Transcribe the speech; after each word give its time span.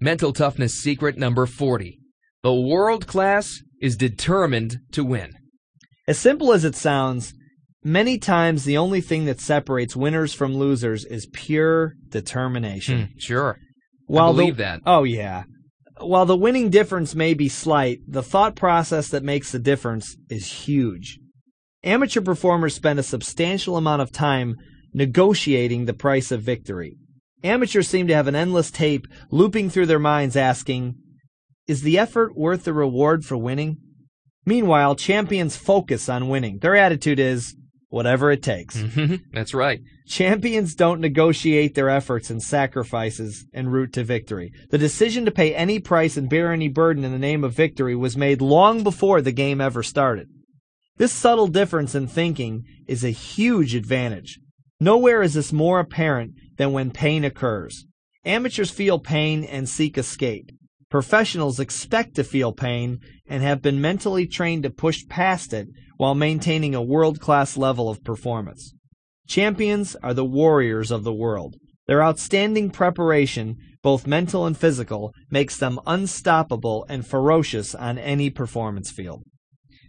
Mental 0.00 0.34
toughness 0.34 0.74
secret 0.74 1.16
number 1.16 1.46
40. 1.46 1.98
The 2.42 2.52
world 2.52 3.06
class 3.06 3.62
is 3.80 3.96
determined 3.96 4.80
to 4.92 5.02
win. 5.02 5.32
As 6.06 6.18
simple 6.18 6.52
as 6.52 6.64
it 6.64 6.76
sounds, 6.76 7.32
many 7.82 8.18
times 8.18 8.64
the 8.64 8.76
only 8.76 9.00
thing 9.00 9.24
that 9.24 9.40
separates 9.40 9.96
winners 9.96 10.34
from 10.34 10.54
losers 10.54 11.06
is 11.06 11.26
pure 11.32 11.94
determination. 12.10 13.06
Hmm, 13.06 13.18
sure. 13.18 13.58
While 14.06 14.28
I 14.28 14.32
believe 14.32 14.56
the, 14.58 14.62
that. 14.64 14.80
Oh 14.84 15.04
yeah. 15.04 15.44
While 15.98 16.26
the 16.26 16.36
winning 16.36 16.68
difference 16.68 17.14
may 17.14 17.32
be 17.32 17.48
slight, 17.48 18.00
the 18.06 18.22
thought 18.22 18.54
process 18.54 19.08
that 19.08 19.24
makes 19.24 19.50
the 19.50 19.58
difference 19.58 20.14
is 20.28 20.66
huge. 20.66 21.18
Amateur 21.82 22.20
performers 22.20 22.74
spend 22.74 22.98
a 22.98 23.02
substantial 23.02 23.78
amount 23.78 24.02
of 24.02 24.12
time 24.12 24.56
negotiating 24.92 25.86
the 25.86 25.94
price 25.94 26.30
of 26.30 26.42
victory. 26.42 26.98
Amateurs 27.46 27.88
seem 27.88 28.06
to 28.08 28.14
have 28.14 28.26
an 28.26 28.34
endless 28.34 28.70
tape 28.70 29.06
looping 29.30 29.70
through 29.70 29.86
their 29.86 29.98
minds 29.98 30.36
asking, 30.36 30.96
is 31.66 31.82
the 31.82 31.98
effort 31.98 32.36
worth 32.36 32.64
the 32.64 32.72
reward 32.72 33.24
for 33.24 33.36
winning? 33.36 33.78
Meanwhile, 34.44 34.94
champions 34.94 35.56
focus 35.56 36.08
on 36.08 36.28
winning. 36.28 36.58
Their 36.60 36.76
attitude 36.76 37.18
is, 37.18 37.56
whatever 37.88 38.30
it 38.30 38.42
takes. 38.42 38.80
That's 39.32 39.54
right. 39.54 39.80
Champions 40.06 40.74
don't 40.74 41.00
negotiate 41.00 41.74
their 41.74 41.88
efforts 41.88 42.30
and 42.30 42.40
sacrifices 42.42 43.44
en 43.52 43.68
route 43.68 43.92
to 43.94 44.04
victory. 44.04 44.52
The 44.70 44.78
decision 44.78 45.24
to 45.24 45.32
pay 45.32 45.54
any 45.54 45.80
price 45.80 46.16
and 46.16 46.30
bear 46.30 46.52
any 46.52 46.68
burden 46.68 47.04
in 47.04 47.10
the 47.10 47.18
name 47.18 47.42
of 47.42 47.54
victory 47.54 47.96
was 47.96 48.16
made 48.16 48.40
long 48.40 48.84
before 48.84 49.20
the 49.20 49.32
game 49.32 49.60
ever 49.60 49.82
started. 49.82 50.28
This 50.96 51.12
subtle 51.12 51.48
difference 51.48 51.94
in 51.94 52.06
thinking 52.06 52.64
is 52.86 53.04
a 53.04 53.10
huge 53.10 53.74
advantage. 53.74 54.38
Nowhere 54.78 55.22
is 55.22 55.32
this 55.32 55.54
more 55.54 55.80
apparent 55.80 56.34
than 56.58 56.72
when 56.72 56.90
pain 56.90 57.24
occurs. 57.24 57.86
Amateurs 58.26 58.70
feel 58.70 58.98
pain 58.98 59.42
and 59.44 59.66
seek 59.66 59.96
escape. 59.96 60.50
Professionals 60.90 61.58
expect 61.58 62.14
to 62.16 62.24
feel 62.24 62.52
pain 62.52 63.00
and 63.26 63.42
have 63.42 63.62
been 63.62 63.80
mentally 63.80 64.26
trained 64.26 64.64
to 64.64 64.70
push 64.70 65.06
past 65.08 65.54
it 65.54 65.68
while 65.96 66.14
maintaining 66.14 66.74
a 66.74 66.82
world 66.82 67.20
class 67.20 67.56
level 67.56 67.88
of 67.88 68.04
performance. 68.04 68.74
Champions 69.26 69.96
are 70.02 70.14
the 70.14 70.24
warriors 70.24 70.90
of 70.90 71.04
the 71.04 71.12
world. 71.12 71.56
Their 71.86 72.02
outstanding 72.02 72.70
preparation, 72.70 73.56
both 73.82 74.06
mental 74.06 74.44
and 74.44 74.56
physical, 74.56 75.14
makes 75.30 75.56
them 75.56 75.80
unstoppable 75.86 76.84
and 76.88 77.06
ferocious 77.06 77.74
on 77.74 77.98
any 77.98 78.28
performance 78.28 78.90
field. 78.90 79.22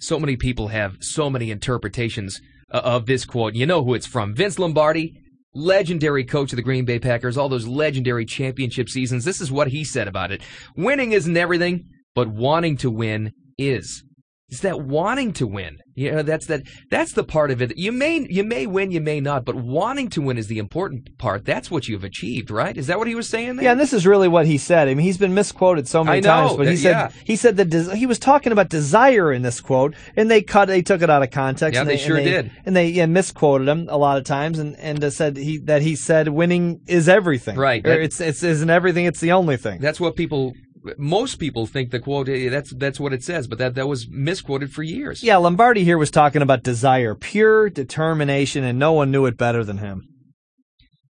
So 0.00 0.18
many 0.18 0.36
people 0.36 0.68
have 0.68 0.96
so 1.00 1.30
many 1.30 1.52
interpretations 1.52 2.40
Uh, 2.72 2.80
of 2.84 3.04
this 3.04 3.26
quote. 3.26 3.54
You 3.54 3.66
know 3.66 3.84
who 3.84 3.92
it's 3.92 4.06
from. 4.06 4.34
Vince 4.34 4.58
Lombardi, 4.58 5.20
legendary 5.54 6.24
coach 6.24 6.52
of 6.52 6.56
the 6.56 6.62
Green 6.62 6.86
Bay 6.86 6.98
Packers, 6.98 7.36
all 7.36 7.50
those 7.50 7.66
legendary 7.66 8.24
championship 8.24 8.88
seasons. 8.88 9.26
This 9.26 9.42
is 9.42 9.52
what 9.52 9.68
he 9.68 9.84
said 9.84 10.08
about 10.08 10.32
it. 10.32 10.40
Winning 10.74 11.12
isn't 11.12 11.36
everything, 11.36 11.84
but 12.14 12.28
wanting 12.28 12.78
to 12.78 12.90
win 12.90 13.32
is. 13.58 14.04
It's 14.52 14.60
that 14.60 14.82
wanting 14.82 15.32
to 15.34 15.46
win. 15.46 15.78
You 15.94 16.12
know, 16.12 16.22
that's 16.22 16.44
that 16.48 16.64
that's 16.90 17.12
the 17.12 17.24
part 17.24 17.50
of 17.50 17.62
it. 17.62 17.78
You 17.78 17.90
may 17.90 18.26
you 18.28 18.44
may 18.44 18.66
win, 18.66 18.90
you 18.90 19.00
may 19.00 19.18
not, 19.18 19.46
but 19.46 19.54
wanting 19.56 20.10
to 20.10 20.20
win 20.20 20.36
is 20.36 20.46
the 20.46 20.58
important 20.58 21.16
part. 21.16 21.46
That's 21.46 21.70
what 21.70 21.88
you've 21.88 22.04
achieved, 22.04 22.50
right? 22.50 22.76
Is 22.76 22.86
that 22.88 22.98
what 22.98 23.08
he 23.08 23.14
was 23.14 23.26
saying 23.26 23.56
there? 23.56 23.64
Yeah, 23.64 23.72
and 23.72 23.80
this 23.80 23.94
is 23.94 24.06
really 24.06 24.28
what 24.28 24.44
he 24.44 24.58
said. 24.58 24.88
I 24.88 24.94
mean, 24.94 25.06
he's 25.06 25.16
been 25.16 25.32
misquoted 25.32 25.88
so 25.88 26.04
many 26.04 26.18
I 26.18 26.20
know, 26.20 26.48
times, 26.48 26.56
but 26.58 26.66
he 26.66 26.74
uh, 26.74 26.76
said 26.76 26.90
yeah. 26.90 27.10
he 27.24 27.34
said 27.34 27.56
that 27.56 27.96
he 27.96 28.04
was 28.04 28.18
talking 28.18 28.52
about 28.52 28.68
desire 28.68 29.32
in 29.32 29.40
this 29.40 29.58
quote, 29.58 29.94
and 30.16 30.30
they 30.30 30.42
cut 30.42 30.66
they 30.66 30.82
took 30.82 31.00
it 31.00 31.08
out 31.08 31.22
of 31.22 31.30
context. 31.30 31.72
Yeah, 31.74 31.80
and 31.80 31.88
they 31.88 31.94
and 31.94 32.02
sure 32.02 32.18
did. 32.18 32.52
and 32.66 32.76
they 32.76 32.88
yeah, 32.88 33.06
misquoted 33.06 33.68
him 33.68 33.86
a 33.88 33.96
lot 33.96 34.18
of 34.18 34.24
times, 34.24 34.58
and 34.58 34.76
and 34.76 35.02
uh, 35.02 35.08
said 35.08 35.38
he 35.38 35.56
that 35.64 35.80
he 35.80 35.96
said 35.96 36.28
winning 36.28 36.82
is 36.86 37.08
everything. 37.08 37.56
Right, 37.56 37.82
that- 37.82 38.00
it's 38.00 38.20
it's 38.20 38.42
isn't 38.42 38.68
everything. 38.68 39.06
It's 39.06 39.20
the 39.20 39.32
only 39.32 39.56
thing. 39.56 39.80
That's 39.80 39.98
what 39.98 40.14
people 40.14 40.52
most 40.98 41.36
people 41.36 41.66
think 41.66 41.90
the 41.90 42.00
quote 42.00 42.28
eh, 42.28 42.48
that's 42.48 42.72
that's 42.74 43.00
what 43.00 43.12
it 43.12 43.22
says, 43.22 43.46
but 43.46 43.58
that 43.58 43.74
that 43.74 43.88
was 43.88 44.08
misquoted 44.08 44.72
for 44.72 44.82
years. 44.82 45.22
Yeah, 45.22 45.36
Lombardi 45.36 45.84
here 45.84 45.98
was 45.98 46.10
talking 46.10 46.42
about 46.42 46.62
desire, 46.62 47.14
pure 47.14 47.70
determination, 47.70 48.64
and 48.64 48.78
no 48.78 48.92
one 48.92 49.10
knew 49.10 49.26
it 49.26 49.36
better 49.36 49.64
than 49.64 49.78
him. 49.78 50.02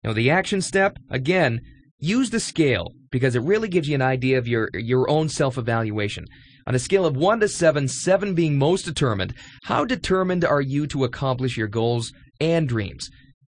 Now 0.04 0.14
the 0.14 0.30
action 0.30 0.62
step, 0.62 0.98
again, 1.10 1.62
use 2.00 2.30
the 2.30 2.40
scale 2.40 2.94
because 3.12 3.36
it 3.36 3.44
really 3.44 3.68
gives 3.68 3.88
you 3.88 3.96
an 3.96 4.02
idea 4.02 4.38
of 4.38 4.48
your 4.48 4.70
your 4.74 5.10
own 5.10 5.30
self-evaluation. 5.30 6.26
On 6.68 6.76
a 6.76 6.80
scale 6.80 7.08
of 7.08 7.18
1 7.18 7.40
to 7.40 7.48
7, 7.48 7.88
7 7.88 8.36
being 8.36 8.58
most 8.58 8.86
determined, 8.86 9.34
how 9.64 9.84
determined 9.84 10.46
are 10.46 10.62
you 10.62 10.86
to 10.88 11.04
accomplish 11.04 11.58
your 11.58 11.68
goals 11.68 12.14
and 12.40 12.70
dreams? 12.70 13.10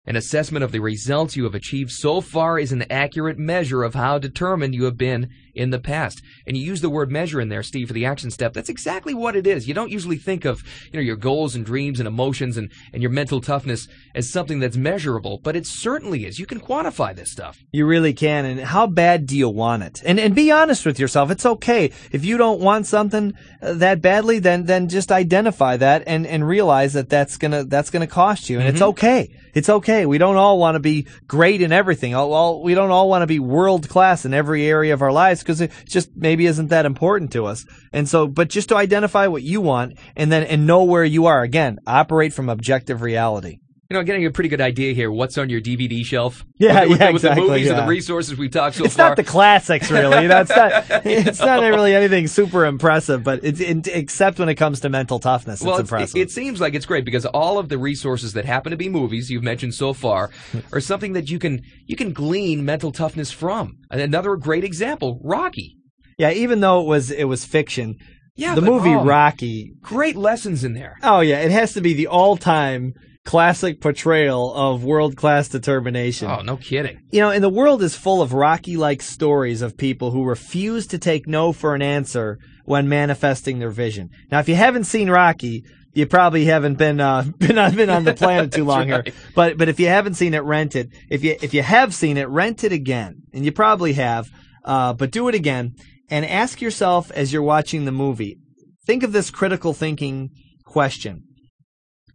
An 0.08 0.16
assessment 0.16 0.64
of 0.64 0.72
the 0.72 0.80
results 0.80 1.36
you 1.36 1.44
have 1.44 1.54
achieved 1.54 1.90
so 1.90 2.22
far 2.22 2.58
is 2.58 2.72
an 2.72 2.90
accurate 2.90 3.38
measure 3.38 3.82
of 3.82 3.92
how 3.92 4.16
determined 4.18 4.74
you 4.74 4.84
have 4.84 4.96
been 4.96 5.28
in 5.54 5.68
the 5.68 5.78
past. 5.78 6.22
And 6.46 6.56
you 6.56 6.64
use 6.64 6.80
the 6.80 6.88
word 6.88 7.10
measure 7.10 7.42
in 7.42 7.50
there, 7.50 7.62
Steve, 7.62 7.88
for 7.88 7.92
the 7.92 8.06
action 8.06 8.30
step. 8.30 8.54
That's 8.54 8.70
exactly 8.70 9.12
what 9.12 9.36
it 9.36 9.46
is. 9.46 9.68
You 9.68 9.74
don't 9.74 9.90
usually 9.90 10.16
think 10.16 10.46
of, 10.46 10.62
you 10.90 10.98
know, 10.98 11.04
your 11.04 11.16
goals 11.16 11.54
and 11.54 11.66
dreams 11.66 12.00
and 12.00 12.06
emotions 12.06 12.56
and, 12.56 12.72
and 12.94 13.02
your 13.02 13.10
mental 13.10 13.42
toughness 13.42 13.86
as 14.14 14.30
something 14.30 14.60
that's 14.60 14.78
measurable, 14.78 15.40
but 15.44 15.56
it 15.56 15.66
certainly 15.66 16.24
is. 16.24 16.38
You 16.38 16.46
can 16.46 16.60
quantify 16.60 17.14
this 17.14 17.30
stuff. 17.30 17.58
You 17.70 17.84
really 17.84 18.14
can. 18.14 18.46
And 18.46 18.60
how 18.60 18.86
bad 18.86 19.26
do 19.26 19.36
you 19.36 19.50
want 19.50 19.82
it? 19.82 20.00
And 20.06 20.18
and 20.18 20.34
be 20.34 20.50
honest 20.50 20.86
with 20.86 20.98
yourself. 20.98 21.30
It's 21.30 21.44
okay 21.44 21.92
if 22.12 22.24
you 22.24 22.38
don't 22.38 22.60
want 22.60 22.86
something 22.86 23.34
uh, 23.60 23.74
that 23.74 24.00
badly. 24.00 24.38
Then 24.38 24.64
then 24.64 24.88
just 24.88 25.12
identify 25.12 25.76
that 25.76 26.04
and 26.06 26.26
and 26.26 26.48
realize 26.48 26.94
that 26.94 27.10
that's 27.10 27.36
gonna 27.36 27.64
that's 27.64 27.90
gonna 27.90 28.06
cost 28.06 28.48
you. 28.48 28.58
And 28.58 28.68
it's 28.68 28.80
okay. 28.80 29.28
It's 29.54 29.68
okay. 29.68 29.97
We 30.06 30.18
don't 30.18 30.36
all 30.36 30.58
want 30.58 30.76
to 30.76 30.80
be 30.80 31.06
great 31.26 31.62
in 31.62 31.72
everything. 31.72 32.14
All, 32.14 32.62
we 32.62 32.74
don't 32.74 32.90
all 32.90 33.08
want 33.08 33.22
to 33.22 33.26
be 33.26 33.38
world 33.38 33.88
class 33.88 34.24
in 34.24 34.34
every 34.34 34.66
area 34.66 34.94
of 34.94 35.02
our 35.02 35.12
lives 35.12 35.40
because 35.40 35.60
it 35.60 35.72
just 35.86 36.10
maybe 36.16 36.46
isn't 36.46 36.68
that 36.68 36.86
important 36.86 37.32
to 37.32 37.46
us. 37.46 37.64
And 37.92 38.08
so, 38.08 38.26
but 38.26 38.48
just 38.48 38.68
to 38.70 38.76
identify 38.76 39.26
what 39.26 39.42
you 39.42 39.60
want 39.60 39.98
and 40.16 40.30
then 40.30 40.44
and 40.44 40.66
know 40.66 40.84
where 40.84 41.04
you 41.04 41.26
are. 41.26 41.42
Again, 41.42 41.78
operate 41.86 42.32
from 42.32 42.48
objective 42.48 43.02
reality. 43.02 43.58
You 43.90 43.96
know, 43.96 44.02
getting 44.02 44.26
a 44.26 44.30
pretty 44.30 44.50
good 44.50 44.60
idea 44.60 44.92
here. 44.92 45.10
What's 45.10 45.38
on 45.38 45.48
your 45.48 45.62
DVD 45.62 46.04
shelf? 46.04 46.44
Yeah, 46.58 46.84
with, 46.84 47.00
yeah, 47.00 47.06
the, 47.06 47.12
with 47.14 47.22
the 47.22 47.28
exactly, 47.28 47.48
movies 47.48 47.70
and 47.70 47.78
the 47.78 47.86
resources 47.86 48.36
we've 48.36 48.50
talked 48.50 48.76
so 48.76 48.84
it's 48.84 48.96
far. 48.96 49.08
not 49.08 49.16
the 49.16 49.24
classics, 49.24 49.90
really. 49.90 50.24
You 50.24 50.28
know, 50.28 50.40
it's 50.42 50.50
not. 50.50 51.06
It's 51.06 51.40
not 51.40 51.62
really 51.62 51.94
anything 51.94 52.26
super 52.26 52.66
impressive, 52.66 53.24
but 53.24 53.40
it's 53.42 53.60
it, 53.60 53.88
except 53.88 54.38
when 54.38 54.50
it 54.50 54.56
comes 54.56 54.80
to 54.80 54.90
mental 54.90 55.18
toughness, 55.18 55.62
well, 55.62 55.76
it's 55.78 55.84
it's- 55.84 55.90
impressive. 55.90 56.16
it, 56.18 56.20
it 56.24 56.30
seems 56.30 56.60
like 56.60 56.74
it's 56.74 56.84
great 56.84 57.06
because 57.06 57.24
all 57.24 57.58
of 57.58 57.70
the 57.70 57.78
resources 57.78 58.34
that 58.34 58.44
happen 58.44 58.72
to 58.72 58.76
be 58.76 58.90
movies 58.90 59.30
you've 59.30 59.42
mentioned 59.42 59.72
so 59.72 59.94
far 59.94 60.28
are 60.74 60.80
something 60.80 61.14
that 61.14 61.30
you 61.30 61.38
can 61.38 61.62
you 61.86 61.96
can 61.96 62.12
glean 62.12 62.66
mental 62.66 62.92
toughness 62.92 63.32
from. 63.32 63.78
And 63.90 64.02
another 64.02 64.36
great 64.36 64.64
example, 64.64 65.18
Rocky. 65.24 65.78
yeah, 66.18 66.30
even 66.32 66.60
though 66.60 66.82
it 66.82 66.86
was 66.86 67.10
it 67.10 67.24
was 67.24 67.46
fiction, 67.46 67.96
Yeah, 68.36 68.54
the 68.54 68.60
movie 68.60 68.90
oh, 68.94 69.02
Rocky. 69.02 69.72
Great 69.80 70.16
lessons 70.16 70.62
in 70.62 70.74
there. 70.74 70.96
Oh 71.02 71.20
yeah, 71.20 71.38
it 71.40 71.52
has 71.52 71.72
to 71.72 71.80
be 71.80 71.94
the 71.94 72.08
all-time 72.08 72.92
classic 73.28 73.78
portrayal 73.78 74.54
of 74.54 74.82
world-class 74.82 75.50
determination. 75.50 76.30
Oh, 76.30 76.40
no 76.40 76.56
kidding. 76.56 77.02
You 77.10 77.20
know, 77.20 77.28
and 77.28 77.44
the 77.44 77.50
world 77.50 77.82
is 77.82 77.94
full 77.94 78.22
of 78.22 78.32
Rocky-like 78.32 79.02
stories 79.02 79.60
of 79.60 79.76
people 79.76 80.12
who 80.12 80.24
refuse 80.24 80.86
to 80.86 80.98
take 80.98 81.28
no 81.28 81.52
for 81.52 81.74
an 81.74 81.82
answer 81.82 82.38
when 82.64 82.88
manifesting 82.88 83.58
their 83.58 83.68
vision. 83.68 84.08
Now, 84.30 84.38
if 84.38 84.48
you 84.48 84.54
haven't 84.54 84.84
seen 84.84 85.10
Rocky, 85.10 85.62
you 85.92 86.06
probably 86.06 86.46
haven't 86.46 86.78
been 86.78 87.00
uh, 87.00 87.24
been 87.38 87.58
on 87.58 87.76
been 87.76 87.90
on 87.90 88.04
the 88.04 88.14
planet 88.14 88.50
too 88.50 88.64
long 88.72 88.88
right. 88.88 89.06
here. 89.06 89.14
But 89.34 89.58
but 89.58 89.68
if 89.68 89.78
you 89.78 89.88
haven't 89.88 90.14
seen 90.14 90.32
it, 90.32 90.42
rent 90.44 90.74
it. 90.74 90.88
If 91.10 91.22
you 91.22 91.36
if 91.42 91.52
you 91.52 91.60
have 91.60 91.94
seen 91.94 92.16
it, 92.16 92.30
rent 92.30 92.64
it 92.64 92.72
again, 92.72 93.24
and 93.34 93.44
you 93.44 93.52
probably 93.52 93.92
have. 93.92 94.30
Uh, 94.64 94.94
but 94.94 95.10
do 95.10 95.28
it 95.28 95.34
again 95.34 95.74
and 96.08 96.24
ask 96.24 96.62
yourself 96.62 97.10
as 97.10 97.30
you're 97.30 97.42
watching 97.42 97.84
the 97.84 97.92
movie. 97.92 98.38
Think 98.86 99.02
of 99.02 99.12
this 99.12 99.30
critical 99.30 99.74
thinking 99.74 100.30
question. 100.64 101.27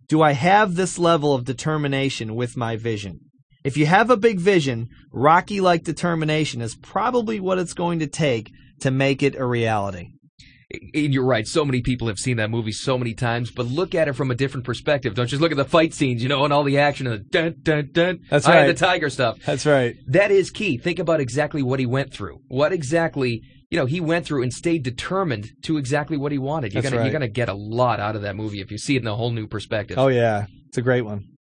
Do 0.08 0.22
I 0.22 0.34
have 0.34 0.76
this 0.76 1.00
level 1.00 1.34
of 1.34 1.46
determination 1.46 2.36
with 2.36 2.58
my 2.58 2.76
vision? 2.76 3.20
If 3.64 3.78
you 3.78 3.86
have 3.86 4.10
a 4.10 4.18
big 4.18 4.40
vision, 4.40 4.90
Rocky 5.12 5.62
like 5.62 5.84
determination 5.84 6.62
is 6.62 6.76
probably 6.76 7.40
what 7.40 7.60
it's 7.60 7.74
going 7.74 8.00
to 8.00 8.08
take 8.08 8.52
to 8.82 8.92
make 8.92 9.24
it 9.24 9.36
a 9.36 9.46
reality. 9.46 10.10
And 10.94 11.14
you're 11.14 11.26
right. 11.26 11.48
So 11.48 11.64
many 11.64 11.82
people 11.82 12.08
have 12.08 12.18
seen 12.18 12.38
that 12.38 12.50
movie 12.50 12.72
so 12.72 12.98
many 12.98 13.14
times, 13.14 13.52
but 13.52 13.68
look 13.68 13.94
at 13.94 14.08
it 14.08 14.14
from 14.14 14.32
a 14.32 14.36
different 14.36 14.66
perspective. 14.66 15.14
Don't 15.14 15.28
just 15.28 15.42
look 15.42 15.52
at 15.52 15.58
the 15.58 15.66
fight 15.66 15.94
scenes, 15.94 16.24
you 16.24 16.30
know, 16.30 16.44
and 16.46 16.52
all 16.52 16.64
the 16.64 16.80
action 16.80 17.06
and 17.08 17.20
the 17.20 17.24
dun 17.24 17.56
dun 17.62 17.90
dun. 17.92 18.20
That's 18.30 18.48
right. 18.48 18.68
the 18.68 18.74
tiger 18.74 19.10
stuff. 19.10 19.38
That's 19.46 19.66
right. 19.66 19.96
That 20.08 20.32
is 20.32 20.50
key. 20.50 20.78
Think 20.78 21.00
about 21.00 21.20
exactly 21.22 21.62
what 21.62 21.80
he 21.80 21.86
went 21.86 22.12
through. 22.12 22.40
What 22.48 22.74
exactly, 22.74 23.44
you 23.74 23.80
know, 23.80 23.88
he 23.88 24.00
went 24.00 24.24
through 24.24 24.44
and 24.44 24.54
stayed 24.54 24.84
determined 24.84 25.52
to 25.64 25.78
exactly 25.78 26.16
what 26.16 26.32
he 26.32 26.38
wanted. 26.38 26.74
You're 26.74 26.84
That's 26.84 26.92
gonna 26.92 27.02
right. 27.02 27.06
you're 27.08 27.12
gonna 27.12 27.28
get 27.28 27.50
a 27.50 27.56
lot 27.56 28.00
out 28.00 28.16
of 28.16 28.22
that 28.22 28.36
movie 28.36 28.62
if 28.62 28.72
you 28.72 28.78
see 28.78 28.96
it 28.96 29.02
in 29.02 29.08
a 29.08 29.16
whole 29.16 29.32
new 29.32 29.48
perspective. 29.48 29.98
Oh 29.98 30.10
yeah, 30.10 30.46
it's 30.68 30.78
a 30.78 30.84
great 30.84 31.02
one. 31.02 31.33